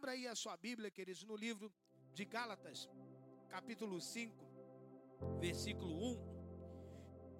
[0.00, 1.70] Abra aí a sua Bíblia, queridos, no livro
[2.14, 2.88] de Gálatas,
[3.50, 4.34] capítulo 5,
[5.38, 6.18] versículo 1.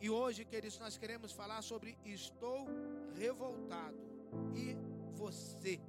[0.02, 2.66] E hoje, queridos, nós queremos falar sobre estou
[3.16, 3.96] revoltado.
[4.54, 4.76] E
[5.16, 5.80] você?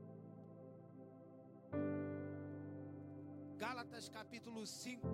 [3.57, 5.05] Gálatas capítulo 5,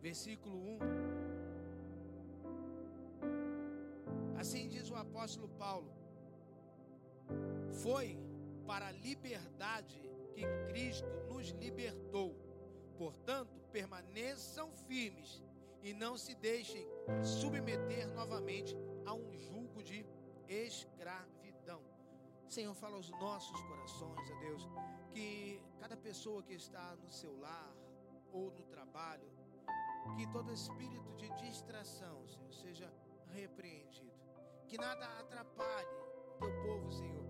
[0.00, 0.78] versículo 1.
[4.38, 5.90] Assim diz o apóstolo Paulo:
[7.82, 8.16] Foi
[8.66, 10.00] para a liberdade
[10.34, 12.34] que Cristo nos libertou.
[12.96, 15.42] Portanto, permaneçam firmes
[15.82, 16.86] e não se deixem
[17.22, 20.06] submeter novamente a um jugo de
[20.48, 21.82] escravidão.
[22.48, 24.68] Senhor, fala aos nossos corações, a Deus,
[25.12, 27.74] que cada pessoa que está no seu lar
[28.32, 29.28] ou no trabalho,
[30.16, 32.92] que todo espírito de distração, Senhor, seja
[33.32, 34.12] repreendido.
[34.66, 37.24] Que nada atrapalhe o teu povo, Senhor,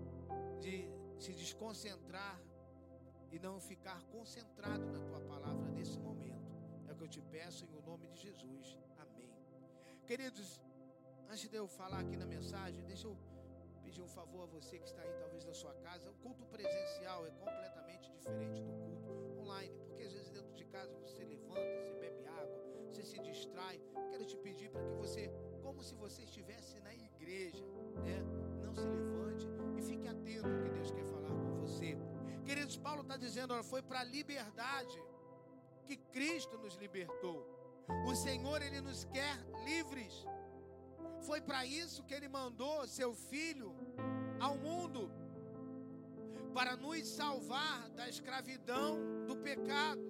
[0.59, 2.39] de se desconcentrar
[3.31, 6.53] e não ficar concentrado na tua palavra nesse momento.
[6.87, 8.77] É o que eu te peço em o nome de Jesus.
[8.97, 9.33] Amém.
[10.05, 10.61] Queridos,
[11.29, 13.17] antes de eu falar aqui na mensagem, deixa eu
[13.83, 16.09] pedir um favor a você que está aí, talvez na sua casa.
[16.09, 19.09] O culto presencial é completamente diferente do culto
[19.41, 23.79] online, porque às vezes dentro de casa você levanta, você bebe água, você se distrai.
[24.11, 27.63] Quero te pedir para que você, como se você estivesse na igreja,
[28.03, 28.21] né?
[28.63, 29.14] Não se levante
[29.87, 31.97] fique atento ao que Deus quer falar com você.
[32.47, 34.99] Queridos, Paulo está dizendo, olha, foi para a liberdade
[35.87, 37.39] que Cristo nos libertou.
[38.09, 39.35] O Senhor, Ele nos quer
[39.69, 40.13] livres.
[41.27, 43.69] Foi para isso que ele mandou seu filho
[44.39, 45.11] ao mundo
[46.53, 50.01] para nos salvar da escravidão, do pecado,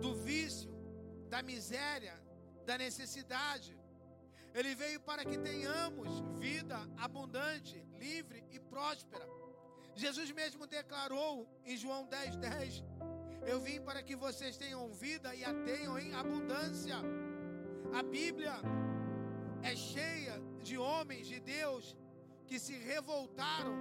[0.00, 0.70] do vício,
[1.28, 2.14] da miséria,
[2.64, 3.76] da necessidade.
[4.54, 9.26] Ele veio para que tenhamos vida abundante, livre e próspera.
[9.94, 12.84] Jesus mesmo declarou em João 10, 10:
[13.52, 16.98] Eu vim para que vocês tenham vida e a tenham em abundância.
[18.00, 18.54] A Bíblia
[19.70, 21.96] é cheia de homens de Deus
[22.48, 23.74] que se revoltaram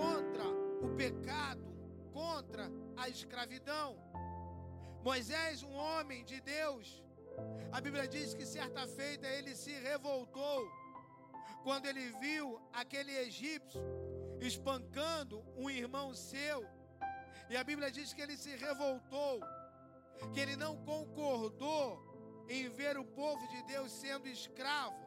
[0.00, 0.46] contra
[0.86, 1.66] o pecado,
[2.12, 2.64] contra
[2.96, 3.88] a escravidão.
[5.08, 6.86] Moisés, um homem de Deus,
[7.76, 10.60] a Bíblia diz que certa feita ele se revoltou
[11.62, 13.80] quando ele viu aquele egípcio
[14.40, 16.66] espancando um irmão seu.
[17.50, 19.40] E a Bíblia diz que ele se revoltou,
[20.32, 21.84] que ele não concordou
[22.48, 25.00] em ver o povo de Deus sendo escravo.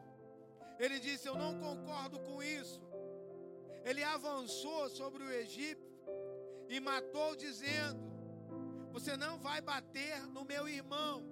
[0.78, 2.80] Ele disse: Eu não concordo com isso.
[3.84, 5.86] Ele avançou sobre o Egito
[6.68, 8.00] e matou, dizendo:
[8.92, 11.22] Você não vai bater no meu irmão,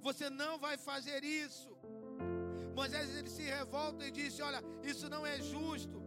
[0.00, 1.76] você não vai fazer isso.
[2.78, 5.98] Moisés ele se revolta e disse: Olha, isso não é justo.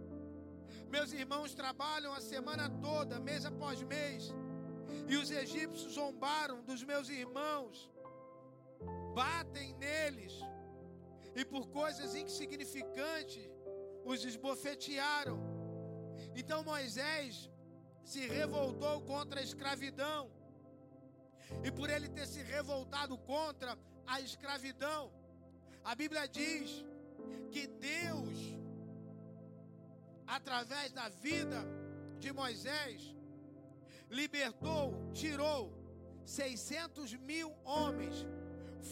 [0.95, 4.33] Meus irmãos trabalham a semana toda, mês após mês,
[5.11, 7.75] e os egípcios zombaram dos meus irmãos,
[9.13, 10.33] batem neles
[11.39, 13.49] e por coisas insignificantes
[14.05, 15.37] os esbofetearam.
[16.41, 17.49] Então Moisés
[18.11, 20.31] se revoltou contra a escravidão.
[21.65, 23.77] E por ele ter se revoltado contra
[24.07, 25.01] a escravidão,
[25.83, 26.85] a Bíblia diz
[27.51, 28.37] que Deus,
[30.25, 31.63] através da vida
[32.19, 33.15] de Moisés,
[34.09, 35.73] libertou, tirou
[36.25, 38.25] 600 mil homens,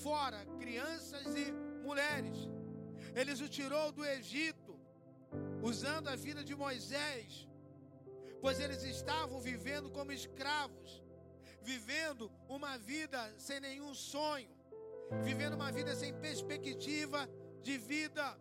[0.03, 1.51] fora crianças e
[1.83, 2.37] mulheres.
[3.15, 4.79] Ele os tirou do Egito,
[5.61, 7.47] usando a vida de Moisés,
[8.41, 11.03] pois eles estavam vivendo como escravos,
[11.61, 14.49] vivendo uma vida sem nenhum sonho,
[15.23, 17.29] vivendo uma vida sem perspectiva
[17.61, 18.39] de vida.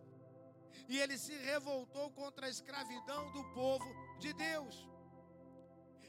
[0.87, 4.89] E ele se revoltou contra a escravidão do povo de Deus.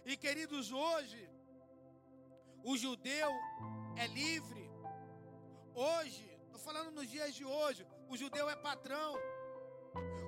[0.05, 1.29] E queridos, hoje,
[2.65, 3.31] o judeu
[3.97, 4.71] é livre.
[5.75, 7.87] Hoje, Estou falando nos dias de hoje.
[8.07, 9.15] O judeu é patrão.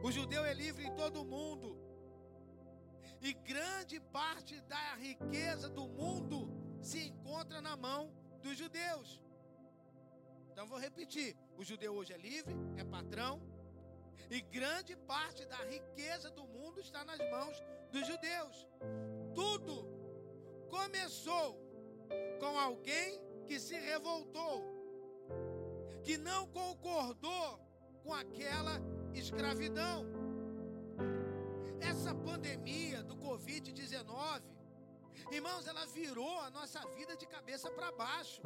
[0.03, 1.77] O judeu é livre em todo o mundo.
[3.21, 6.39] E grande parte da riqueza do mundo
[6.81, 9.21] se encontra na mão dos judeus.
[10.63, 13.43] Então vou repetir: o judeu hoje é livre, é patrão,
[14.31, 17.57] e grande parte da riqueza do mundo está nas mãos
[17.91, 18.69] dos judeus.
[19.35, 19.85] Tudo
[20.71, 21.59] começou
[22.39, 24.63] com alguém que se revoltou
[26.05, 27.59] que não concordou
[28.05, 28.81] com aquela
[29.15, 30.07] escravidão.
[31.81, 34.45] Essa pandemia do Covid-19,
[35.33, 38.41] irmãos, ela virou a nossa vida de cabeça para baixo.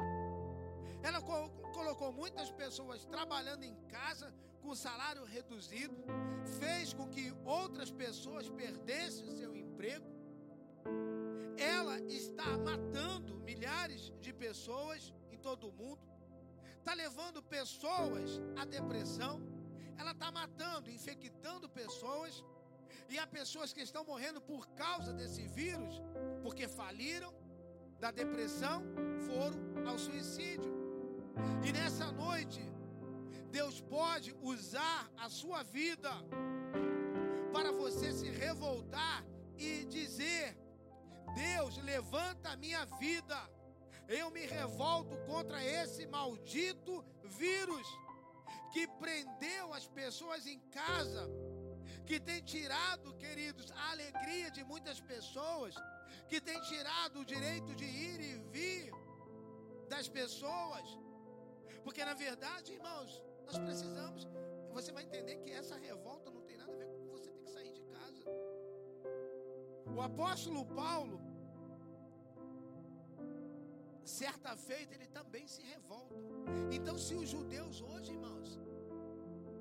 [1.03, 5.95] Ela co colocou muitas pessoas trabalhando em casa com salário reduzido,
[6.59, 10.05] fez com que outras pessoas perdessem seu emprego.
[13.57, 16.01] milhares de pessoas em todo o mundo,
[16.77, 19.41] está levando pessoas à depressão,
[19.97, 22.43] ela está matando, infectando pessoas,
[23.09, 26.01] e há pessoas que estão morrendo por causa desse vírus,
[26.43, 27.33] porque faliram
[27.99, 28.83] da depressão,
[29.25, 30.86] foram ao suicídio.
[31.67, 32.61] E nessa noite,
[33.51, 36.11] Deus pode usar a sua vida
[37.51, 39.25] para você se revoltar
[39.57, 40.57] e dizer:
[41.35, 43.37] Deus, levanta a minha vida.
[44.07, 47.87] Eu me revolto contra esse maldito vírus
[48.71, 51.29] que prendeu as pessoas em casa,
[52.05, 55.75] que tem tirado, queridos, a alegria de muitas pessoas,
[56.29, 58.91] que tem tirado o direito de ir e vir
[59.89, 61.06] das pessoas.
[61.87, 63.11] Porque na verdade, irmãos,
[63.45, 64.27] nós precisamos,
[64.73, 67.49] você vai entender que essa revolta não tem nada a ver com você ter que
[67.49, 68.25] sair de casa.
[69.95, 71.17] O apóstolo Paulo,
[74.03, 76.13] certa feita, ele também se revolta.
[76.77, 78.59] Então, se os judeus hoje, irmãos,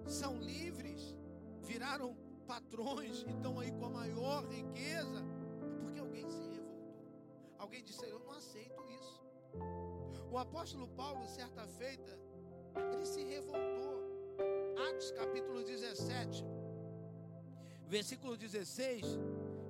[0.08, 1.14] são livres,
[1.62, 5.20] viraram patrões e estão aí com a maior riqueza,
[5.62, 6.96] é porque alguém se revoltou.
[7.56, 8.75] Alguém disse: Eu não aceito.
[10.30, 12.18] O apóstolo Paulo, certa feita,
[12.92, 13.96] ele se revoltou.
[14.88, 16.44] Atos capítulo 17,
[17.86, 19.04] versículo 16,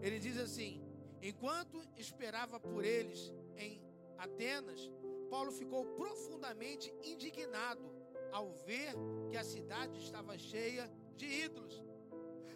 [0.03, 0.83] ele diz assim:
[1.23, 3.81] Enquanto esperava por eles em
[4.19, 4.91] Atenas,
[5.31, 7.89] Paulo ficou profundamente indignado
[8.33, 8.93] ao ver
[9.31, 11.83] que a cidade estava cheia de ídolos.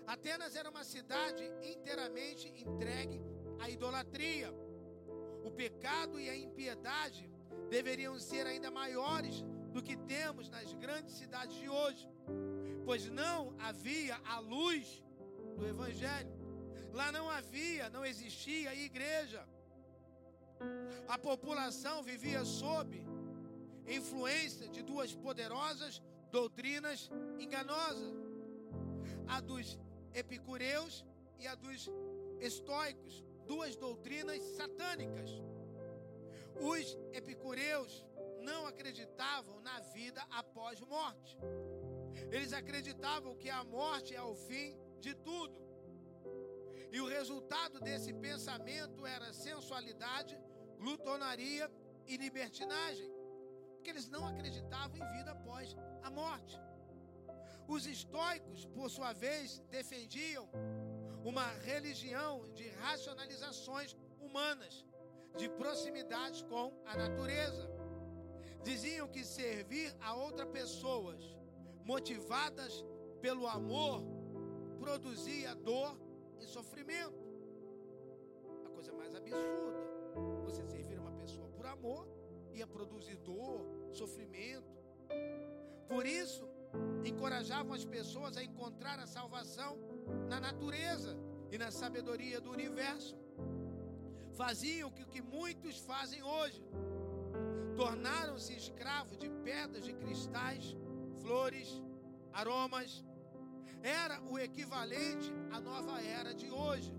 [0.06, 3.22] Atenas era uma cidade inteiramente entregue
[3.60, 4.52] à idolatria.
[5.44, 7.29] O pecado e a impiedade
[7.68, 12.08] deveriam ser ainda maiores do que temos nas grandes cidades de hoje,
[12.84, 15.02] pois não havia a luz
[15.56, 16.32] do Evangelho.
[16.92, 19.46] Lá não havia, não existia igreja.
[21.08, 23.06] A população vivia sob
[23.86, 28.12] influência de duas poderosas doutrinas enganosas:
[29.26, 29.78] a dos
[30.14, 31.04] epicureus
[31.38, 31.88] e a dos
[32.40, 35.30] estoicos, duas doutrinas satânicas.
[36.60, 38.04] Os epicureus
[38.40, 41.36] não acreditavam na vida após morte.
[42.30, 45.58] Eles acreditavam que a morte é o fim de tudo.
[46.92, 50.38] E o resultado desse pensamento era sensualidade,
[50.78, 51.70] glutonaria
[52.06, 53.10] e libertinagem.
[53.74, 56.58] Porque eles não acreditavam em vida após a morte.
[57.66, 60.48] Os estoicos, por sua vez, defendiam
[61.24, 64.84] uma religião de racionalizações humanas,
[65.36, 67.68] de proximidade com a natureza.
[68.62, 71.36] Diziam que servir a outras pessoas,
[71.84, 72.84] motivadas
[73.20, 74.02] pelo amor,
[74.78, 75.98] produzia dor
[76.40, 77.18] e sofrimento.
[78.64, 79.80] A coisa mais absurda.
[80.44, 82.06] Você servir uma pessoa por amor
[82.52, 84.70] ia produzir dor, sofrimento.
[85.88, 86.48] Por isso,
[87.04, 89.78] encorajavam as pessoas a encontrar a salvação
[90.28, 91.16] na natureza
[91.50, 93.16] e na sabedoria do universo.
[94.40, 96.64] Faziam o que muitos fazem hoje
[97.76, 100.74] tornaram-se escravos de pedras, de cristais,
[101.20, 101.68] flores,
[102.32, 103.04] aromas.
[103.82, 106.90] Era o equivalente à nova era de hoje,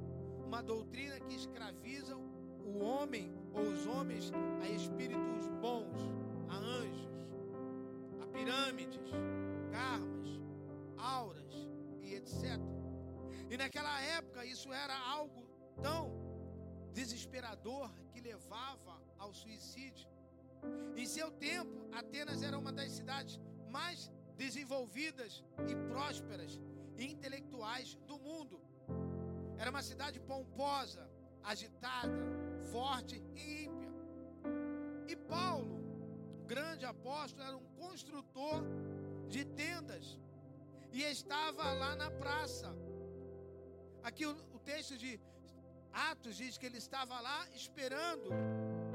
[0.46, 6.00] uma doutrina que escraviza o homem ou os homens a espíritos bons,
[6.48, 7.10] a anjos,
[8.22, 9.10] a pirâmides,
[9.72, 10.40] karmas,
[10.96, 11.68] auras
[12.04, 12.60] e etc.
[13.50, 15.44] E naquela época isso era algo
[15.82, 16.31] tão
[16.94, 20.10] desesperador que levava ao suicídio.
[20.96, 26.60] Em seu tempo, Atenas era uma das cidades mais desenvolvidas e prósperas
[26.98, 28.62] e intelectuais do mundo.
[29.58, 31.10] Era uma cidade pomposa,
[31.44, 32.18] agitada,
[32.72, 33.92] forte e ímpia.
[35.08, 35.78] E Paulo,
[36.46, 38.64] grande apóstolo, era um construtor
[39.28, 40.20] de tendas
[40.92, 42.76] e estava lá na praça.
[44.04, 45.20] Aqui o, o texto de
[45.94, 48.30] Atos diz que ele estava lá esperando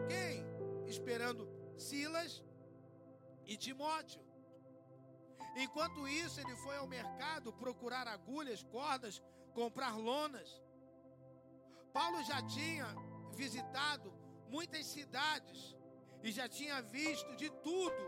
[0.08, 0.44] quem?
[0.86, 2.42] Esperando Silas
[3.44, 4.20] e Timóteo.
[5.56, 9.22] Enquanto isso, ele foi ao mercado procurar agulhas, cordas,
[9.54, 10.62] comprar lonas.
[11.92, 12.86] Paulo já tinha
[13.34, 14.12] visitado
[14.48, 15.74] muitas cidades
[16.22, 18.04] e já tinha visto de tudo.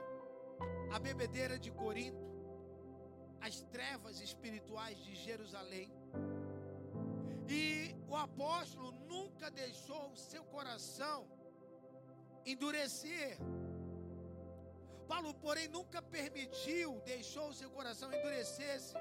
[0.93, 2.27] A bebedeira de Corinto,
[3.41, 5.91] as trevas espirituais de Jerusalém.
[7.49, 11.27] E o apóstolo nunca deixou o seu coração
[12.45, 13.39] endurecer.
[15.07, 18.95] Paulo, porém, nunca permitiu, deixou o seu coração endurecesse.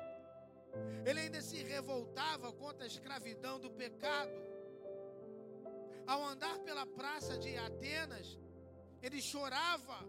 [1.05, 4.31] Ele ainda se revoltava contra a escravidão do pecado.
[6.05, 8.39] Ao andar pela praça de Atenas,
[9.01, 9.99] ele chorava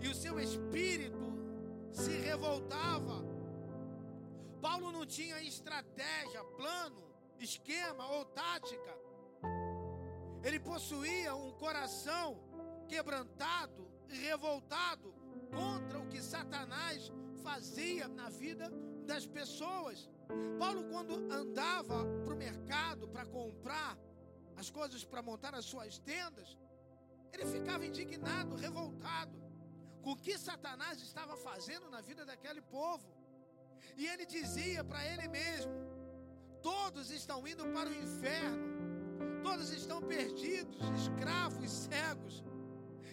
[0.00, 1.24] e o seu espírito
[1.92, 3.22] se revoltava.
[4.60, 8.94] Paulo não tinha estratégia, plano, esquema ou tática.
[10.42, 12.38] Ele possuía um coração
[12.88, 15.14] quebrantado e revoltado
[15.50, 17.10] contra o que Satanás
[17.42, 18.70] fazia na vida
[19.06, 20.08] das pessoas.
[20.58, 23.96] Paulo, quando andava para o mercado para comprar
[24.56, 26.56] as coisas para montar as suas tendas,
[27.32, 29.36] ele ficava indignado, revoltado
[30.02, 33.08] com o que Satanás estava fazendo na vida daquele povo.
[33.96, 35.72] E ele dizia para ele mesmo:
[36.64, 42.42] todos estão indo para o inferno, todos estão perdidos, escravos, cegos.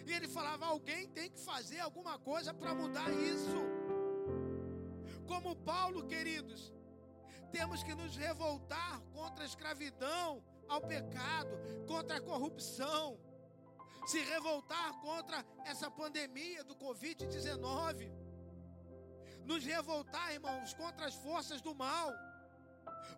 [0.06, 3.58] E ele falava: alguém tem que fazer alguma coisa para mudar isso.
[5.26, 6.72] Como Paulo, queridos,
[7.52, 11.54] temos que nos revoltar contra a escravidão, ao pecado,
[11.86, 13.20] contra a corrupção,
[14.06, 18.10] se revoltar contra essa pandemia do Covid-19,
[19.44, 22.10] nos revoltar, irmãos, contra as forças do mal,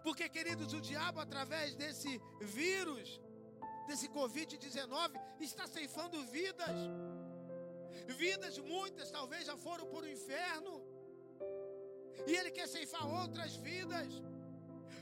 [0.03, 3.21] porque, queridos, o diabo, através desse vírus,
[3.87, 6.77] desse Covid-19, está ceifando vidas,
[8.23, 10.75] vidas muitas talvez já foram para o inferno,
[12.27, 14.09] e ele quer ceifar outras vidas.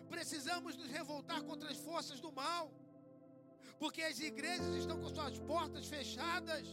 [0.09, 2.71] Precisamos nos revoltar contra as forças do mal,
[3.79, 6.67] porque as igrejas estão com suas portas fechadas.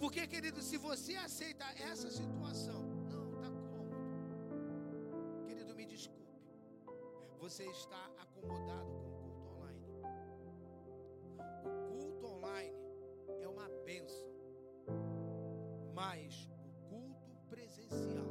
[0.00, 2.77] Porque, querido, se você aceita essa situação,
[7.48, 9.86] Você está acomodado com o culto online.
[11.64, 12.76] O culto online
[13.40, 14.28] é uma bênção.
[15.94, 18.28] Mas o culto presencial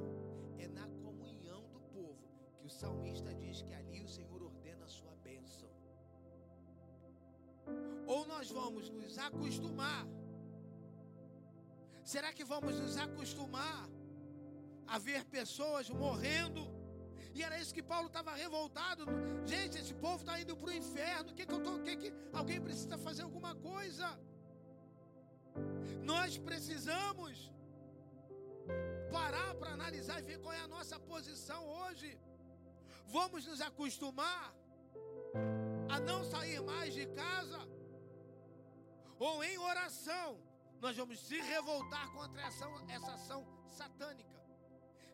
[0.59, 4.87] é na comunhão do povo que o salmista diz que ali o Senhor ordena a
[4.87, 5.71] sua bênção.
[8.05, 10.05] Ou nós vamos nos acostumar
[12.03, 13.89] Será que vamos nos acostumar
[14.85, 16.76] a ver pessoas morrendo?
[17.33, 19.05] E era isso que Paulo estava revoltado.
[19.45, 21.33] Gente, esse povo está indo para o inferno.
[21.33, 24.07] Que, que eu tô, que, que alguém precisa fazer alguma coisa?
[26.03, 27.51] Nós precisamos
[29.11, 32.19] parar para analisar e ver qual é a nossa posição hoje.
[33.07, 34.53] Vamos nos acostumar
[35.89, 37.59] a não sair mais de casa
[39.19, 40.39] ou em oração
[40.79, 44.36] nós vamos se revoltar contra essa ação, essa ação satânica.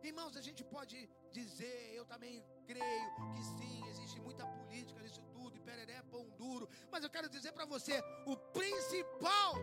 [0.03, 5.55] Irmãos, a gente pode dizer, eu também creio que sim, existe muita política nisso tudo,
[5.55, 9.55] e pereré, pão duro, mas eu quero dizer para você, o principal,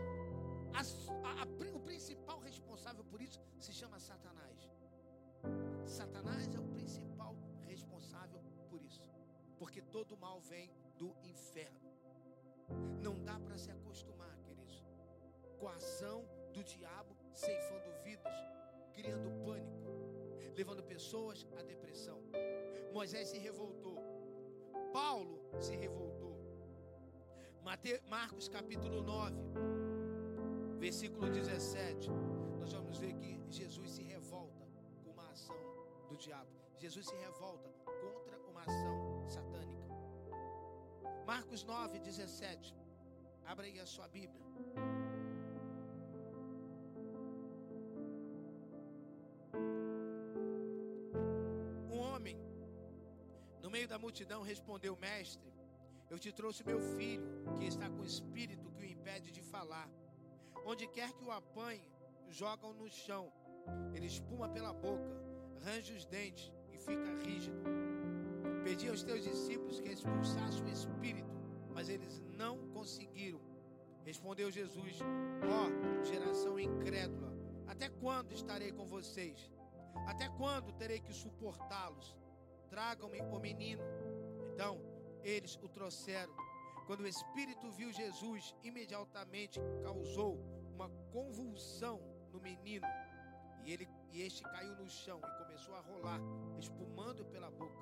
[0.72, 0.80] a,
[1.28, 4.58] a, a, o principal responsável por isso se chama Satanás.
[5.86, 9.10] Satanás é o principal responsável por isso,
[9.58, 11.90] porque todo mal vem do inferno.
[13.02, 14.30] Não dá para se acostumar
[15.60, 18.34] com a ação do diabo, ceifando vidas,
[18.94, 19.89] criando pânico,
[20.60, 22.18] levando pessoas à depressão.
[22.92, 23.96] Moisés se revoltou,
[24.92, 26.34] Paulo se revoltou.
[27.64, 29.36] Mate, Marcos capítulo 9,
[30.78, 32.10] versículo 17,
[32.58, 34.66] nós vamos ver que Jesus se revolta
[35.02, 35.56] com uma ação
[36.10, 36.50] do diabo.
[36.78, 37.70] Jesus se revolta
[38.02, 39.86] contra uma ação satânica.
[41.26, 42.76] Marcos 9, 17.
[43.46, 44.44] Abra aí a sua Bíblia.
[54.10, 55.52] Multidão respondeu: Mestre,
[56.12, 57.24] eu te trouxe meu filho,
[57.56, 59.88] que está com espírito que o impede de falar.
[60.66, 61.88] Onde quer que o apanhe,
[62.28, 63.32] jogam no chão.
[63.94, 65.12] Ele espuma pela boca,
[65.64, 67.62] range os dentes e fica rígido.
[68.64, 71.32] Pedi aos teus discípulos que expulsassem o espírito,
[71.72, 73.40] mas eles não conseguiram.
[74.04, 74.98] Respondeu Jesus:
[75.54, 77.32] Ó oh, geração incrédula,
[77.68, 79.48] até quando estarei com vocês?
[80.08, 82.16] Até quando terei que suportá-los?
[82.70, 83.82] Tragam-me o menino.
[84.60, 84.78] Então,
[85.24, 86.34] eles o trouxeram.
[86.86, 90.38] Quando o espírito viu Jesus, imediatamente causou
[90.74, 91.98] uma convulsão
[92.30, 92.86] no menino.
[93.64, 96.20] E, ele, e este caiu no chão e começou a rolar,
[96.58, 97.80] espumando pela boca.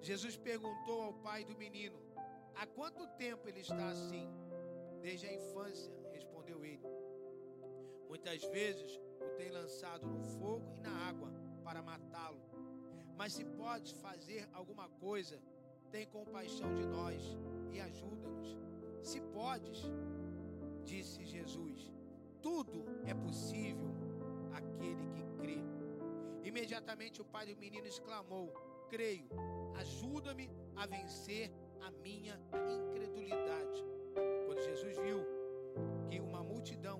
[0.00, 2.00] Jesus perguntou ao pai do menino:
[2.54, 4.26] Há quanto tempo ele está assim?
[5.02, 6.88] Desde a infância, respondeu ele.
[8.08, 11.30] Muitas vezes o tem lançado no fogo e na água
[11.62, 12.40] para matá-lo.
[13.14, 15.38] Mas se podes fazer alguma coisa,
[15.90, 17.22] tem compaixão de nós
[17.72, 18.56] e ajuda-nos.
[19.02, 19.78] Se podes,
[20.84, 21.92] disse Jesus,
[22.42, 23.90] tudo é possível
[24.52, 25.58] aquele que crê.
[26.42, 28.52] Imediatamente o pai do menino exclamou:
[28.88, 29.28] Creio,
[29.76, 33.84] ajuda-me a vencer a minha incredulidade.
[34.46, 35.20] Quando Jesus viu
[36.08, 36.26] que o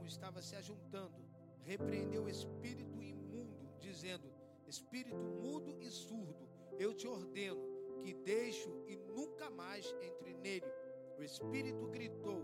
[0.08, 1.22] estava se ajuntando,
[1.64, 4.28] repreendeu o espírito imundo, dizendo:
[4.66, 10.70] Espírito mudo e surdo, eu te ordeno que deixe e nunca mais entre nele.
[11.18, 12.42] O espírito gritou,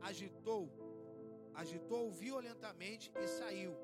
[0.00, 0.68] agitou,
[1.54, 3.74] agitou violentamente e saiu.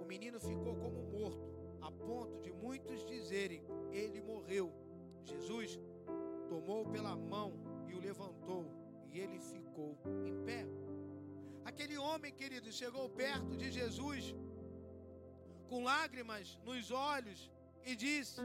[0.00, 1.46] O menino ficou como morto,
[1.80, 4.72] a ponto de muitos dizerem: Ele morreu.
[5.24, 5.78] Jesus
[6.48, 7.52] tomou pela mão
[7.88, 8.66] e o levantou,
[9.10, 10.66] e ele ficou em pé.
[11.64, 14.34] Aquele homem, querido, chegou perto de Jesus
[15.68, 17.50] com lágrimas nos olhos
[17.84, 18.40] e disse: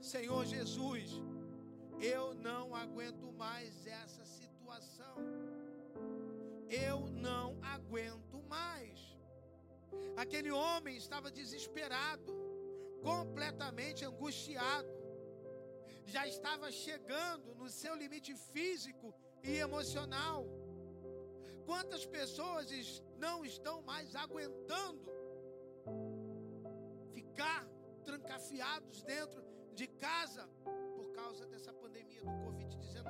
[0.00, 1.10] Senhor Jesus,
[2.00, 5.16] eu não aguento mais essa situação.
[6.70, 8.98] Eu não aguento mais.
[10.16, 12.32] Aquele homem estava desesperado,
[13.02, 14.88] completamente angustiado.
[16.06, 20.46] Já estava chegando no seu limite físico e emocional.
[21.66, 22.70] Quantas pessoas
[23.18, 25.08] não estão mais aguentando
[27.12, 27.68] ficar
[28.02, 29.49] trancafiados dentro
[29.80, 30.42] de casa
[30.96, 33.06] por causa dessa pandemia do Covid-19?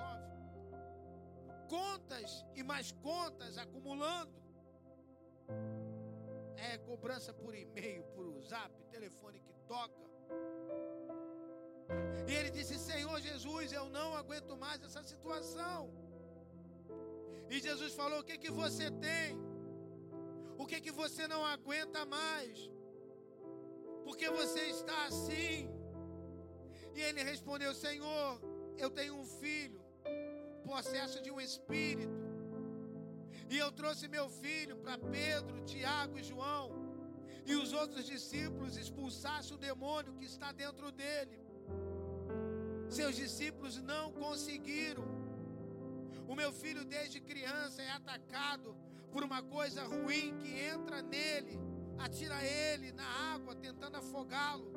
[1.69, 4.37] Contas e mais contas acumulando.
[6.69, 10.05] É cobrança por e-mail, por zap, telefone que toca.
[12.29, 15.81] E ele disse: Senhor Jesus, eu não aguento mais essa situação.
[17.49, 19.37] E Jesus falou: O que que você tem?
[20.63, 22.57] O que que você não aguenta mais?
[24.05, 25.80] Porque você está assim?
[26.95, 28.41] E ele respondeu: Senhor,
[28.77, 29.81] eu tenho um filho,
[30.65, 32.19] possesso de um espírito.
[33.49, 36.67] E eu trouxe meu filho para Pedro, Tiago e João.
[37.45, 41.39] E os outros discípulos expulsassem o demônio que está dentro dele.
[42.89, 45.05] Seus discípulos não conseguiram.
[46.29, 48.77] O meu filho, desde criança, é atacado
[49.11, 51.59] por uma coisa ruim que entra nele,
[51.99, 54.71] atira ele na água, tentando afogá-lo.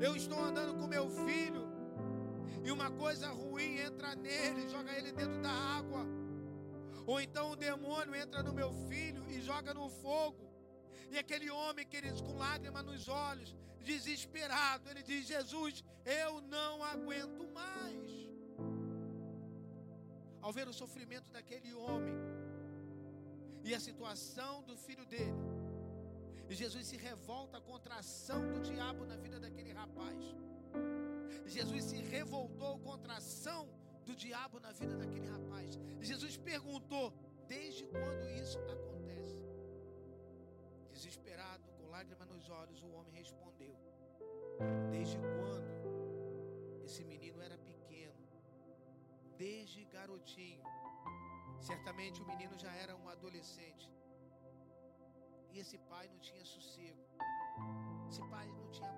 [0.00, 1.68] Eu estou andando com meu filho
[2.64, 6.04] e uma coisa ruim entra nele, joga ele dentro da água.
[7.06, 10.48] Ou então o demônio entra no meu filho e joga no fogo.
[11.10, 17.46] E aquele homem, queridos, com lágrima nos olhos, desesperado, ele diz: Jesus, eu não aguento
[17.52, 18.30] mais
[20.40, 22.14] ao ver o sofrimento daquele homem
[23.62, 25.34] e a situação do filho dele,
[26.54, 30.18] Jesus se revolta contra a ação do diabo na vida daquele rapaz.
[31.46, 33.68] Jesus se revoltou contra a ação
[34.04, 35.78] do diabo na vida daquele rapaz.
[36.00, 37.12] Jesus perguntou:
[37.48, 39.38] desde quando isso acontece?
[40.92, 43.76] Desesperado, com lágrimas nos olhos, o homem respondeu:
[44.90, 47.70] Desde quando esse menino era pequeno
[49.40, 50.62] desde garotinho.
[51.60, 53.90] Certamente o menino já era um adolescente.
[55.52, 57.04] E esse pai não tinha sossego.
[58.08, 58.94] Esse pai não tinha,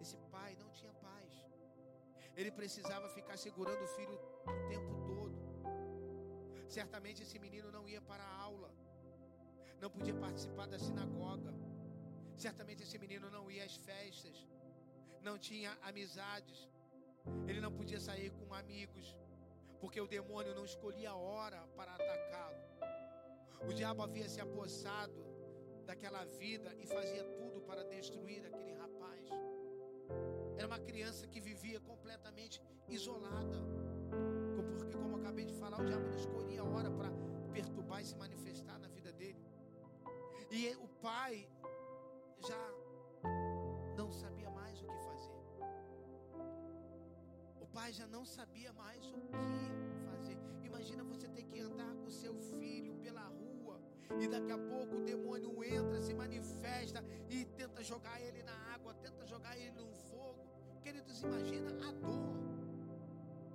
[0.00, 1.32] esse pai não tinha paz.
[2.36, 4.18] Ele precisava ficar segurando o filho
[4.54, 5.36] o tempo todo.
[6.68, 8.70] Certamente esse menino não ia para a aula.
[9.80, 11.52] Não podia participar da sinagoga.
[12.36, 14.36] Certamente esse menino não ia às festas.
[15.22, 16.68] Não tinha amizades.
[17.48, 19.16] Ele não podia sair com amigos
[19.84, 22.60] porque o demônio não escolhia a hora para atacá-lo.
[23.68, 25.33] O diabo havia se apossado
[25.84, 29.28] daquela vida e fazia tudo para destruir aquele rapaz.
[30.56, 33.58] Era uma criança que vivia completamente isolada.
[34.78, 37.10] Porque, como eu acabei de falar, o diabo escolhia a hora para
[37.52, 39.42] perturbar e se manifestar na vida dele.
[40.50, 41.48] E o pai
[42.48, 42.64] já
[43.96, 45.40] não sabia mais o que fazer.
[47.60, 49.20] O pai já não sabia mais o
[50.22, 50.34] que
[50.74, 53.53] Imagina você ter que andar com seu filho pela rua
[54.20, 58.94] e daqui a pouco o demônio entra, se manifesta e tenta jogar ele na água,
[58.94, 60.42] tenta jogar ele no fogo.
[60.82, 62.34] Queridos, imagina a dor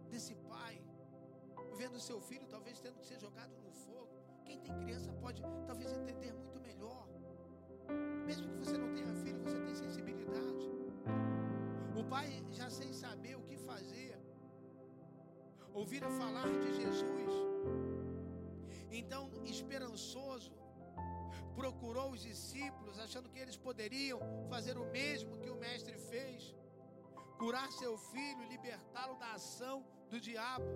[0.10, 0.82] desse pai
[1.78, 4.10] vendo seu filho talvez tendo que ser jogado no fogo.
[4.44, 7.08] Quem tem criança pode talvez entender muito melhor.
[8.26, 10.70] Mesmo que você não tenha filho, você tem sensibilidade.
[11.96, 14.18] O pai já sem saber o que fazer,
[15.74, 17.59] ouviram falar de Jesus.
[18.92, 20.52] Então, esperançoso,
[21.56, 26.56] procurou os discípulos, achando que eles poderiam fazer o mesmo que o Mestre fez:
[27.38, 30.72] curar seu filho e libertá-lo da ação do diabo.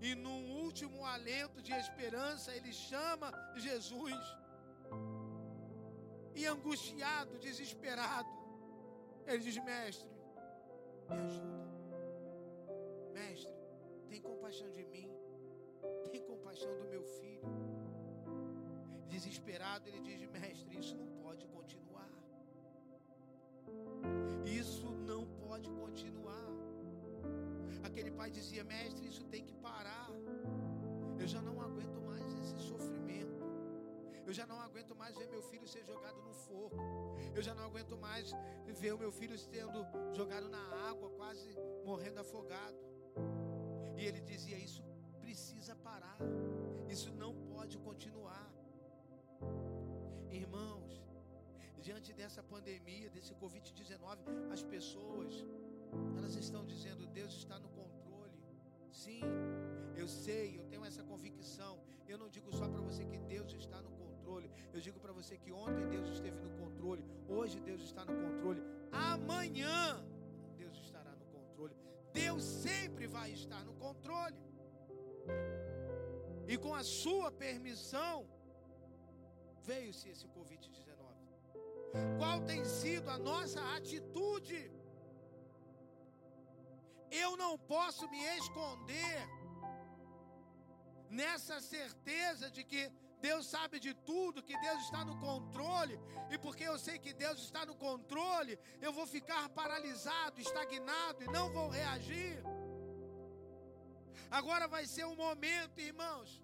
[0.00, 4.24] E num último alento de esperança, ele chama Jesus.
[6.34, 8.28] E angustiado, desesperado,
[9.26, 10.10] ele diz: Mestre,
[11.08, 11.56] me ajuda.
[13.14, 13.54] Mestre,
[14.08, 15.10] tem compaixão de mim,
[16.10, 17.50] tem compaixão do meu filho.
[19.08, 22.10] desesperado, ele diz: Mestre, isso não pode continuar.
[24.44, 26.48] Isso não pode continuar.
[27.82, 30.08] Aquele pai dizia: Mestre, isso tem que parar.
[31.18, 33.42] Eu já não aguento mais esse sofrimento.
[34.26, 36.76] Eu já não aguento mais ver meu filho ser jogado no fogo.
[37.34, 38.32] Eu já não aguento mais
[38.80, 41.48] ver o meu filho sendo jogado na água, quase
[41.84, 42.76] morrendo afogado.
[43.96, 44.82] E ele dizia: Isso
[45.26, 46.18] precisa parar.
[46.94, 48.48] Isso não pode continuar.
[50.42, 50.92] Irmãos,
[51.86, 54.18] diante dessa pandemia, desse Covid-19,
[54.56, 55.32] as pessoas,
[56.18, 58.38] elas estão dizendo: Deus está no controle.
[59.02, 59.22] Sim,
[60.02, 61.74] eu sei, eu tenho essa convicção.
[62.12, 64.48] Eu não digo só para você que Deus está no controle.
[64.72, 67.04] Eu digo para você que ontem Deus esteve no controle.
[67.36, 68.62] Hoje Deus está no controle.
[68.92, 69.80] Amanhã
[70.56, 71.74] Deus estará no controle.
[72.12, 74.46] Deus sempre vai estar no controle.
[76.46, 78.26] E com a sua permissão,
[79.62, 80.86] veio-se esse Covid-19.
[82.18, 84.70] Qual tem sido a nossa atitude?
[87.10, 89.18] Eu não posso me esconder
[91.10, 95.98] nessa certeza de que Deus sabe de tudo, que Deus está no controle,
[96.30, 101.26] e porque eu sei que Deus está no controle, eu vou ficar paralisado, estagnado e
[101.28, 102.42] não vou reagir.
[104.30, 106.42] Agora vai ser um momento, irmãos.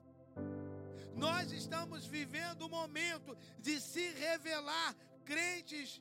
[1.15, 6.01] Nós estamos vivendo um momento de se revelar crentes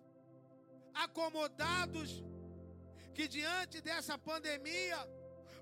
[0.94, 2.24] acomodados
[3.14, 4.98] que diante dessa pandemia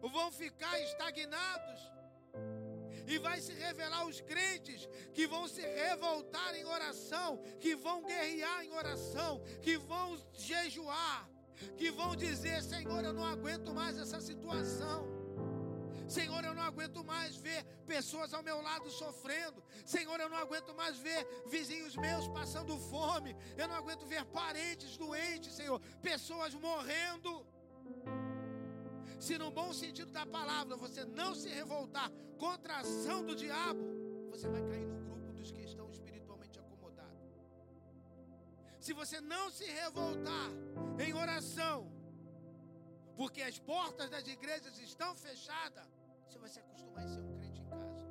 [0.02, 1.92] vão ficar estagnados
[3.08, 8.64] e vai se revelar os crentes que vão se revoltar em oração, que vão guerrear
[8.64, 11.28] em oração, que vão jejuar,
[11.76, 15.19] que vão dizer: Senhor, eu não aguento mais essa situação.
[16.10, 19.64] Senhor, eu não aguento mais ver pessoas ao meu lado sofrendo.
[19.86, 23.36] Senhor, eu não aguento mais ver vizinhos meus passando fome.
[23.58, 27.46] Eu não aguento ver parentes doentes, Senhor, pessoas morrendo
[29.20, 33.82] se no bom sentido da palavra você não se revoltar contra a ação do diabo,
[34.30, 37.28] você vai cair no grupo dos que estão espiritualmente acomodados.
[38.80, 40.50] Se você não se revoltar
[41.06, 41.92] em oração,
[43.18, 45.86] porque as portas das igrejas estão fechadas,
[46.30, 48.06] você vai se acostumar a ser um crente em casa.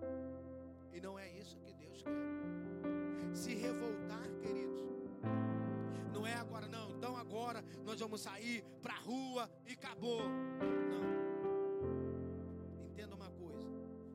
[0.93, 2.11] E não é isso que Deus quer.
[3.33, 4.83] Se revoltar, queridos,
[6.13, 6.91] não é agora, não.
[6.97, 10.23] Então agora nós vamos sair para a rua e acabou.
[10.23, 11.05] Não.
[12.91, 13.71] Entenda uma coisa.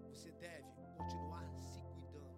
[0.09, 2.35] Você deve continuar se cuidando.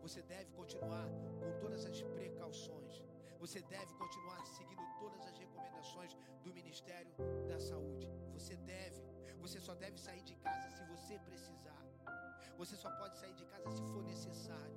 [0.00, 1.08] Você deve continuar
[1.40, 3.02] com todas as precauções.
[3.40, 7.12] Você deve continuar seguindo todas as recomendações do Ministério
[7.48, 8.08] da Saúde.
[8.32, 9.11] Você deve.
[9.44, 11.82] Você só deve sair de casa se você precisar.
[12.60, 14.76] Você só pode sair de casa se for necessário.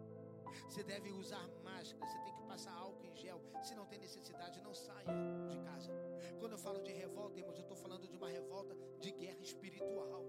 [0.68, 3.40] Você deve usar máscara, você tem que passar álcool em gel.
[3.64, 5.14] Se não tem necessidade, não saia
[5.52, 5.92] de casa.
[6.40, 10.24] Quando eu falo de revolta, irmãos, eu estou falando de uma revolta de guerra espiritual.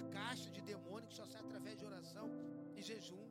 [0.00, 2.28] A caixa de demônio que só sai através de oração
[2.76, 3.26] e jejum.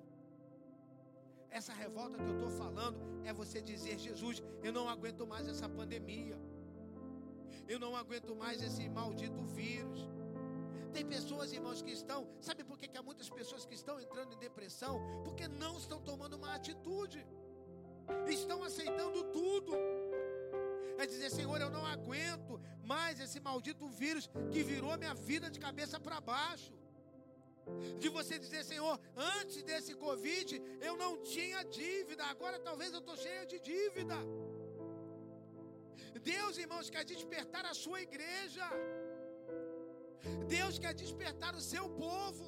[1.50, 5.70] Essa revolta que eu estou falando é você dizer: Jesus, eu não aguento mais essa
[5.70, 6.38] pandemia.
[7.68, 10.08] Eu não aguento mais esse maldito vírus.
[10.94, 12.28] Tem pessoas, irmãos, que estão.
[12.40, 15.02] Sabe por que, que há muitas pessoas que estão entrando em depressão?
[15.24, 17.26] Porque não estão tomando uma atitude.
[18.28, 19.74] Estão aceitando tudo.
[21.00, 25.60] É dizer, Senhor, eu não aguento mais esse maldito vírus que virou minha vida de
[25.60, 26.74] cabeça para baixo.
[27.98, 33.16] De você dizer, Senhor, antes desse Covid eu não tinha dívida, agora talvez eu estou
[33.16, 34.18] cheia de dívida.
[36.32, 38.66] Deus, irmãos, quer despertar a sua igreja.
[40.48, 42.48] Deus quer despertar o seu povo.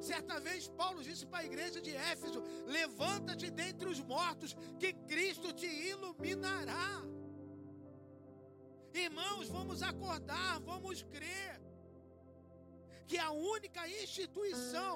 [0.00, 2.42] Certa vez Paulo disse para a igreja de Éfeso:
[2.78, 7.02] Levanta-te dentre os mortos, que Cristo te iluminará.
[8.94, 11.60] Irmãos, vamos acordar, vamos crer
[13.06, 14.94] que a única instituição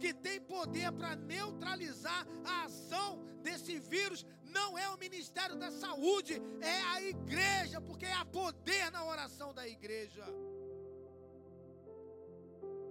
[0.00, 4.24] que tem poder para neutralizar a ação desse vírus
[4.58, 9.66] não é o Ministério da Saúde, é a igreja, porque há poder na oração da
[9.76, 10.24] igreja.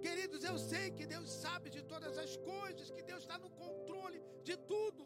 [0.04, 4.20] Queridos, eu sei que Deus sabe de todas as coisas, que Deus está no controle
[4.48, 5.02] de tudo.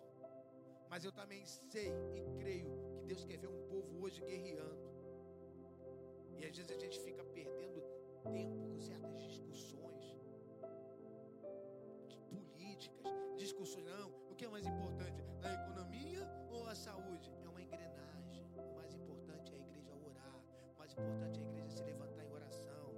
[0.91, 4.87] Mas eu também sei e creio que Deus quer ver um povo hoje guerreando.
[6.39, 7.81] E às vezes a gente fica perdendo
[8.33, 10.05] tempo com certas discussões
[12.31, 15.21] políticas, discussões não que é mais importante?
[15.43, 17.29] A economia ou a saúde?
[17.45, 18.47] É uma engrenagem.
[18.57, 20.37] O mais importante é a igreja orar.
[20.77, 22.95] O mais importante é a igreja se levantar em oração.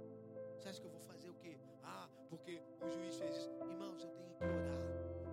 [0.55, 1.57] Você acha que eu vou fazer o quê?
[1.81, 3.49] Ah, porque o juiz fez isso.
[3.59, 4.81] Irmãos, eu tenho que orar.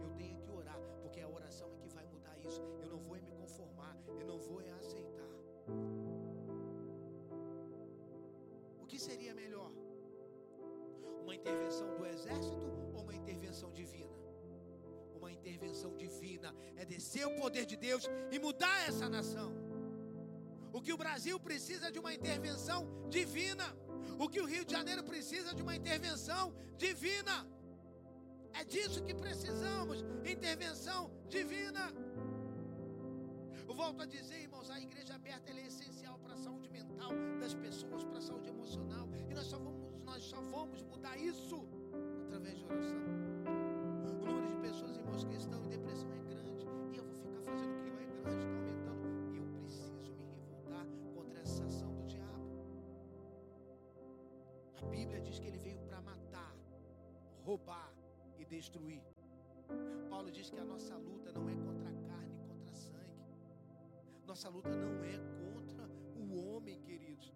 [0.02, 2.62] Eu tenho que orar, porque a oração é que vai mudar isso.
[2.80, 5.28] Eu não vou me conformar, eu não vou aceitar.
[8.80, 9.70] O que seria melhor?
[11.22, 14.17] Uma intervenção do exército ou uma intervenção divina?
[15.40, 19.50] Intervenção divina é descer o poder de Deus e mudar essa nação.
[20.72, 23.66] O que o Brasil precisa de uma intervenção divina.
[24.18, 27.36] O que o Rio de Janeiro precisa de uma intervenção divina.
[28.52, 31.92] É disso que precisamos intervenção divina.
[33.68, 37.54] Eu volto a dizer, irmãos, a igreja aberta é essencial para a saúde mental das
[37.54, 39.06] pessoas, para a saúde emocional.
[39.28, 41.68] E nós só vamos, nós só vamos mudar isso
[42.26, 43.17] através de oração.
[55.08, 56.54] Bíblia diz que ele veio para matar,
[57.42, 57.90] roubar
[58.38, 59.02] e destruir.
[60.10, 63.24] Paulo diz que a nossa luta não é contra a carne contra a sangue.
[64.26, 67.32] Nossa luta não é contra o homem, queridos.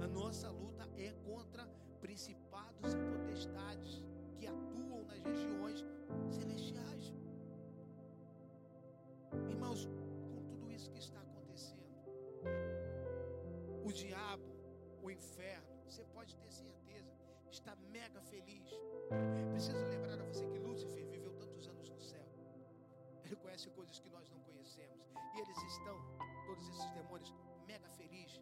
[0.00, 1.68] A nossa luta é contra
[2.00, 4.02] principados e potestades
[4.36, 5.84] que atuam nas regiões
[6.30, 7.14] celestiais.
[9.48, 9.86] Irmãos,
[10.34, 11.86] com tudo isso que está acontecendo,
[13.84, 14.50] o diabo,
[15.00, 15.71] o inferno,
[16.22, 17.12] pode ter certeza,
[17.50, 18.70] está mega feliz.
[19.50, 22.24] Preciso lembrar a você que Lúcifer viveu tantos anos no céu.
[23.24, 25.04] Ele conhece coisas que nós não conhecemos.
[25.34, 25.96] E eles estão,
[26.46, 27.34] todos esses demônios,
[27.66, 28.40] mega felizes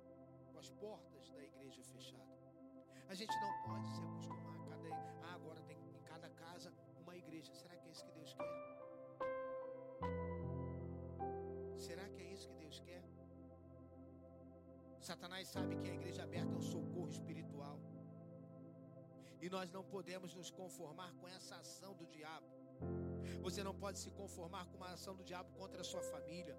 [0.53, 2.53] com as portas da igreja fechadas.
[3.09, 5.27] A gente não pode se acostumar a cada.
[5.27, 7.55] Ah, agora tem em cada casa uma igreja.
[7.55, 8.70] Será que é isso que Deus quer?
[15.11, 17.77] Satanás sabe que a igreja aberta é um socorro espiritual.
[19.43, 22.47] E nós não podemos nos conformar com essa ação do diabo.
[23.47, 26.57] Você não pode se conformar com uma ação do diabo contra a sua família,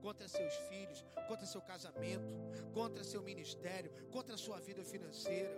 [0.00, 2.30] contra seus filhos, contra seu casamento,
[2.72, 5.52] contra seu ministério, contra a sua vida financeira.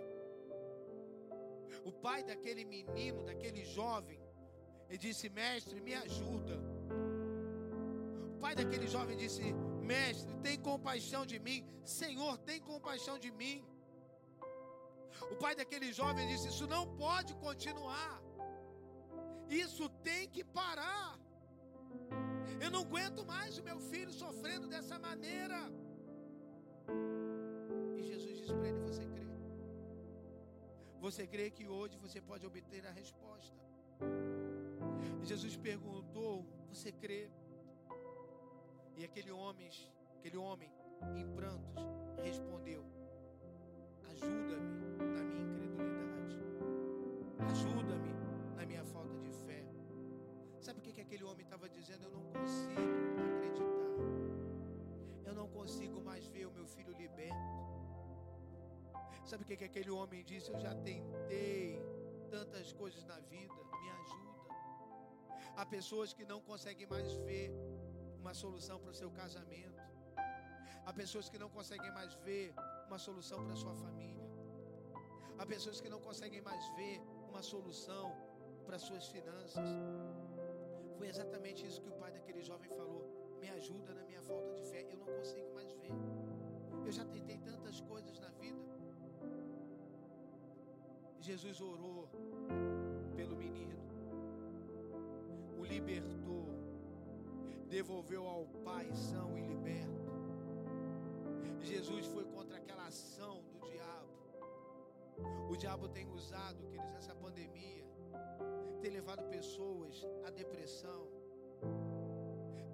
[1.85, 4.19] O pai daquele menino, daquele jovem,
[4.89, 6.57] ele disse: Mestre, me ajuda.
[8.33, 9.43] O pai daquele jovem disse:
[9.91, 11.59] Mestre, tem compaixão de mim.
[11.99, 13.57] Senhor, tem compaixão de mim.
[15.31, 18.15] O pai daquele jovem disse: Isso não pode continuar.
[19.63, 21.19] Isso tem que parar.
[22.63, 25.59] Eu não aguento mais o meu filho sofrendo dessa maneira.
[27.97, 29.27] E Jesus disse para ele: Você crê?
[31.05, 33.57] Você crê que hoje você pode obter a resposta?
[35.21, 37.29] E Jesus perguntou: Você crê?
[38.95, 39.69] E aquele homem,
[40.17, 40.71] aquele homem
[41.15, 41.83] em prantos,
[42.21, 42.85] respondeu:
[44.11, 44.75] Ajuda-me
[45.15, 46.37] na minha incredulidade.
[47.51, 48.13] Ajuda-me
[48.55, 49.65] na minha falta de fé.
[50.59, 52.03] Sabe o que, que aquele homem estava dizendo?
[52.05, 52.81] Eu não consigo
[53.35, 53.83] acreditar.
[55.25, 57.63] Eu não consigo mais ver o meu filho liberto.
[59.25, 60.51] Sabe o que, que aquele homem disse?
[60.51, 61.81] Eu já tentei
[62.29, 63.55] tantas coisas na vida.
[63.81, 64.33] Me ajuda.
[65.55, 67.51] Há pessoas que não conseguem mais ver
[68.23, 69.81] uma solução para o seu casamento.
[70.85, 72.53] Há pessoas que não conseguem mais ver
[72.87, 74.27] uma solução para a sua família.
[75.37, 78.05] Há pessoas que não conseguem mais ver uma solução
[78.65, 79.69] para suas finanças.
[80.97, 83.01] Foi exatamente isso que o pai daquele jovem falou.
[83.41, 84.81] Me ajuda na minha falta de fé.
[84.89, 85.91] Eu não consigo mais ver.
[86.85, 88.63] Eu já tentei tantas coisas na vida.
[91.19, 92.09] Jesus orou
[93.15, 93.77] pelo menino,
[95.57, 96.52] o libertou,
[97.77, 100.11] devolveu ao pai são e liberto.
[101.71, 104.13] Jesus foi contra aquela ação do diabo.
[105.51, 107.85] O diabo tem usado, queridos, essa pandemia,
[108.81, 109.95] tem levado pessoas
[110.27, 111.01] à depressão,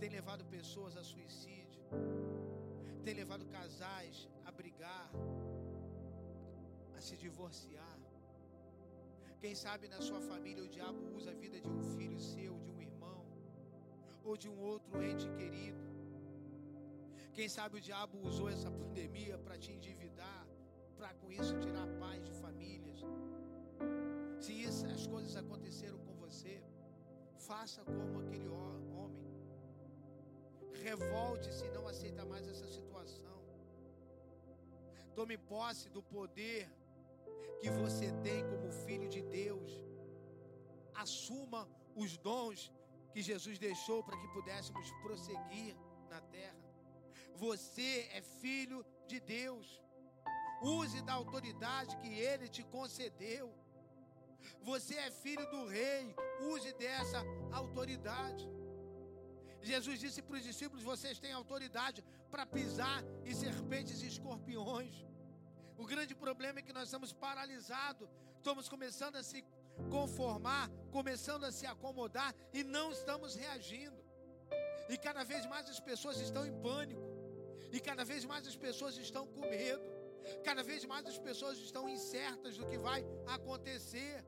[0.01, 1.85] tem levado pessoas a suicídio,
[3.05, 5.09] tem levado casais a brigar,
[6.97, 7.97] a se divorciar.
[9.43, 12.71] Quem sabe na sua família o diabo usa a vida de um filho seu, de
[12.73, 12.78] um
[14.29, 15.83] ou de um outro ente querido.
[17.33, 20.43] Quem sabe o diabo usou essa pandemia para te endividar,
[20.97, 22.99] para com isso tirar paz de famílias.
[24.39, 26.55] Se isso, as coisas aconteceram com você,
[27.49, 28.69] faça como aquele homem.
[30.89, 33.37] Revolte-se e não aceita mais essa situação.
[35.13, 36.69] Tome posse do poder
[37.61, 39.71] que você tem como filho de Deus.
[40.93, 42.71] Assuma os dons
[43.13, 45.75] que Jesus deixou para que pudéssemos prosseguir
[46.09, 46.63] na terra.
[47.35, 49.67] Você é filho de Deus.
[50.61, 53.47] Use da autoridade que ele te concedeu.
[54.61, 56.15] Você é filho do rei.
[56.53, 58.47] Use dessa autoridade.
[59.61, 65.05] Jesus disse para os discípulos: Vocês têm autoridade para pisar em serpentes e escorpiões.
[65.77, 69.43] O grande problema é que nós estamos paralisados Estamos começando a se
[69.89, 73.97] conformar, começando a se acomodar e não estamos reagindo.
[74.89, 77.01] E cada vez mais as pessoas estão em pânico.
[77.71, 79.87] E cada vez mais as pessoas estão com medo.
[80.43, 84.25] Cada vez mais as pessoas estão incertas do que vai acontecer.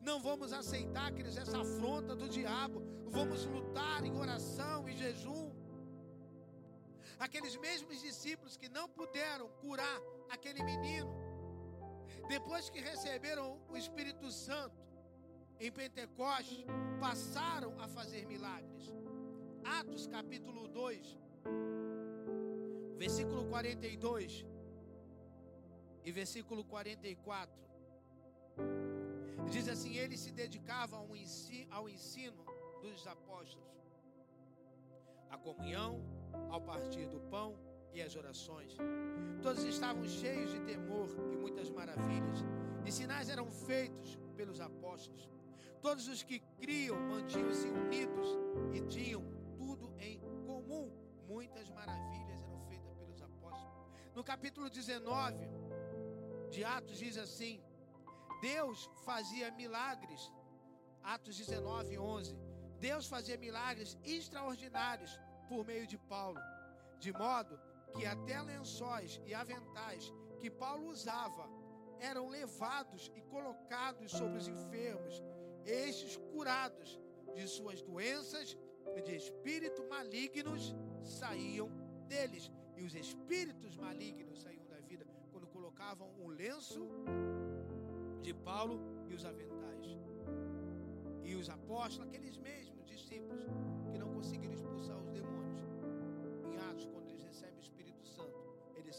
[0.00, 2.82] Não vamos aceitar, queridos, essa afronta do diabo.
[3.06, 5.50] Vamos lutar em oração e jejum.
[7.18, 11.08] Aqueles mesmos discípulos que não puderam curar aquele menino,
[12.28, 14.76] depois que receberam o Espírito Santo
[15.58, 16.64] em Pentecostes,
[17.00, 18.92] passaram a fazer milagres.
[19.64, 21.18] Atos capítulo 2,
[22.96, 24.44] versículo 42
[26.04, 27.62] e versículo 44.
[29.50, 32.44] Diz assim: Eles se dedicavam ao ensino, ao ensino
[32.80, 33.68] dos apóstolos,
[35.30, 36.00] a comunhão,
[36.50, 37.56] ao partir do pão
[37.94, 38.76] e as orações.
[39.42, 42.38] Todos estavam cheios de temor e muitas maravilhas,
[42.84, 45.28] e sinais eram feitos pelos apóstolos.
[45.80, 48.28] Todos os que criam mantinham-se unidos
[48.72, 49.22] e tinham
[49.56, 50.90] tudo em comum.
[51.26, 53.74] Muitas maravilhas eram feitas pelos apóstolos.
[54.14, 55.48] No capítulo 19
[56.50, 57.60] de Atos diz assim:
[58.40, 60.32] Deus fazia milagres.
[61.02, 62.36] Atos 19, 11.
[62.78, 66.40] Deus fazia milagres extraordinários por meio de Paulo,
[66.98, 67.58] de modo
[67.94, 71.48] que até lençóis e aventais que Paulo usava
[72.00, 75.22] eram levados e colocados sobre os enfermos,
[75.64, 76.98] estes curados
[77.34, 78.56] de suas doenças
[78.96, 81.68] e de espíritos malignos saíam
[82.08, 82.50] deles.
[82.76, 86.88] E os espíritos malignos saíam da vida quando colocavam um lenço
[88.20, 89.86] de Paulo e os aventais.
[91.22, 93.46] E os apóstolos, aqueles mesmos discípulos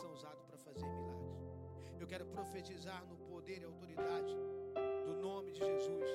[0.03, 1.33] são usados para fazer milagres.
[2.01, 4.35] Eu quero profetizar no poder e autoridade
[5.05, 6.09] do nome de Jesus,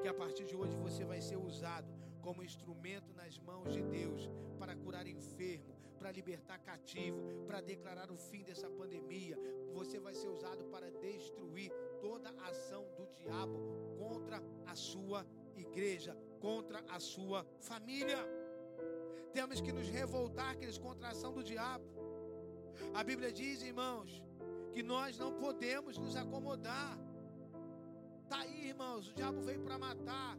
[0.00, 1.90] que a partir de hoje você vai ser usado
[2.22, 8.16] como instrumento nas mãos de Deus para curar enfermo, para libertar cativo, para declarar o
[8.16, 9.36] fim dessa pandemia.
[9.74, 13.58] Você vai ser usado para destruir toda a ação do diabo
[13.98, 18.20] contra a sua igreja, contra a sua família.
[19.34, 22.13] Temos que nos revoltar, queridos, contra a ação do diabo.
[22.92, 24.22] A Bíblia diz, irmãos,
[24.72, 26.98] que nós não podemos nos acomodar.
[28.28, 30.36] Tá aí, irmãos, o diabo veio para matar.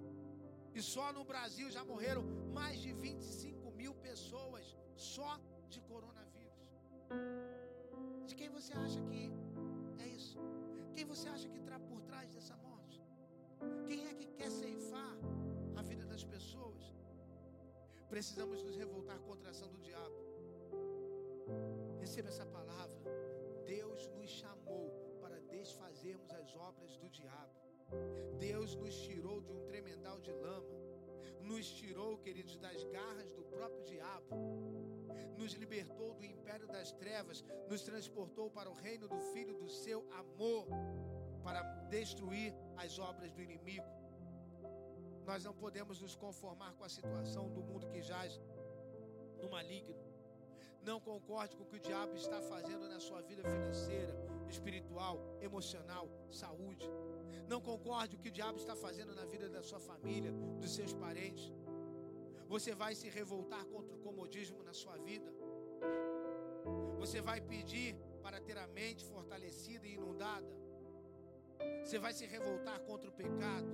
[0.74, 6.66] E só no Brasil já morreram mais de 25 mil pessoas só de coronavírus.
[8.28, 9.32] De quem você acha que
[10.00, 10.40] é isso?
[10.94, 13.02] Quem você acha que está por trás dessa morte?
[13.88, 15.16] Quem é que quer ceifar
[15.78, 16.84] a vida das pessoas?
[18.10, 20.16] Precisamos nos revoltar contra a ação do diabo.
[22.06, 22.96] Receba essa palavra.
[23.66, 27.56] Deus nos chamou para desfazermos as obras do diabo.
[28.38, 30.76] Deus nos tirou de um tremendal de lama.
[31.42, 34.36] Nos tirou, queridos, das garras do próprio diabo.
[35.36, 37.44] Nos libertou do império das trevas.
[37.68, 40.68] Nos transportou para o reino do Filho do seu amor.
[41.44, 43.92] Para destruir as obras do inimigo.
[45.26, 48.40] Nós não podemos nos conformar com a situação do mundo que jaz
[49.42, 50.15] no maligno.
[50.84, 54.16] Não concorde com o que o diabo está fazendo na sua vida financeira,
[54.50, 56.88] espiritual, emocional, saúde.
[57.48, 60.74] Não concorde com o que o diabo está fazendo na vida da sua família, dos
[60.74, 61.54] seus parentes.
[62.48, 65.32] Você vai se revoltar contra o comodismo na sua vida.
[67.00, 70.52] Você vai pedir para ter a mente fortalecida e inundada.
[71.84, 73.68] Você vai se revoltar contra o pecado.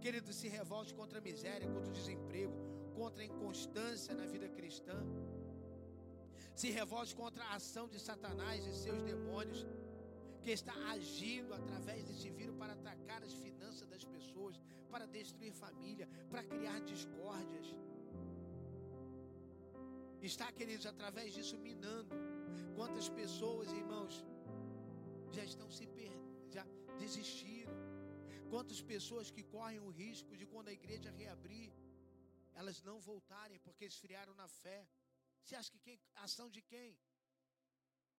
[0.00, 2.54] Querido, se revolte contra a miséria, contra o desemprego,
[2.94, 4.98] contra a inconstância na vida cristã.
[6.54, 9.66] Se revolte contra a ação de Satanás e seus demônios,
[10.42, 16.08] que está agindo através desse vírus para atacar as finanças das pessoas, para destruir família,
[16.30, 17.66] para criar discórdias.
[20.22, 22.14] Está, queridos, através disso minando.
[22.76, 24.24] Quantas pessoas, irmãos,
[25.32, 26.66] já estão se perdendo, já
[26.98, 27.74] desistiram.
[28.50, 31.72] Quantas pessoas que correm o risco de quando a igreja reabrir,
[32.54, 34.86] elas não voltarem porque esfriaram na fé.
[35.44, 36.98] Você acha que quem, ação de quem?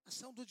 [0.05, 0.45] Ação do